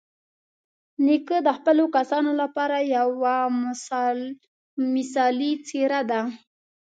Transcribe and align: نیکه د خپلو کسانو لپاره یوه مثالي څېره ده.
نیکه 1.05 1.37
د 1.47 1.49
خپلو 1.57 1.85
کسانو 1.95 2.31
لپاره 2.41 2.75
یوه 2.95 3.35
مثالي 4.95 5.51
څېره 5.67 6.01
ده. 6.11 6.21